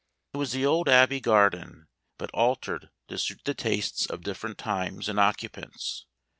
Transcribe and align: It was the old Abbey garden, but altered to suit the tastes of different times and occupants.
It 0.33 0.37
was 0.37 0.51
the 0.53 0.65
old 0.65 0.89
Abbey 0.89 1.19
garden, 1.19 1.87
but 2.17 2.31
altered 2.31 2.89
to 3.07 3.19
suit 3.19 3.41
the 3.45 3.53
tastes 3.53 4.07
of 4.07 4.23
different 4.23 4.57
times 4.57 5.07
and 5.07 5.19
occupants. 5.19 6.07